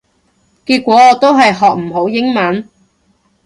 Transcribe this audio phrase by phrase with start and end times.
[0.65, 2.67] 結果我都係學唔好英文